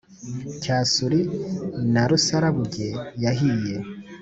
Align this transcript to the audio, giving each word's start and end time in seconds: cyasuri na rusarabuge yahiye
cyasuri 0.61 1.19
na 1.93 2.03
rusarabuge 2.09 2.87
yahiye 3.23 3.75